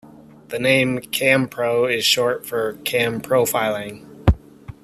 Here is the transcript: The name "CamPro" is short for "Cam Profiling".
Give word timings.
The 0.47 0.57
name 0.57 0.97
"CamPro" 0.97 1.87
is 1.95 2.03
short 2.03 2.43
for 2.43 2.73
"Cam 2.83 3.21
Profiling". 3.21 4.03